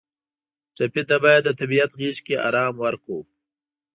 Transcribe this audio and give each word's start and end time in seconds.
ټپي 0.75 1.01
ته 1.09 1.15
باید 1.23 1.41
د 1.45 1.49
طبیعت 1.59 1.91
غېږ 1.99 2.17
کې 2.25 2.35
آرام 2.47 2.73
ورکړو. 2.83 3.19